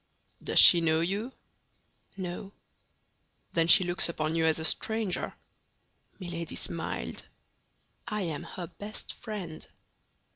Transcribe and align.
"Does 0.43 0.57
she 0.57 0.81
know 0.81 1.01
you?" 1.01 1.31
"No." 2.17 2.53
"Then 3.53 3.67
she 3.67 3.83
looks 3.83 4.09
upon 4.09 4.33
you 4.33 4.47
as 4.47 4.57
a 4.57 4.65
stranger?" 4.65 5.35
Milady 6.17 6.55
smiled. 6.55 7.23
"I 8.07 8.21
am 8.23 8.41
her 8.41 8.65
best 8.65 9.13
friend." 9.13 9.67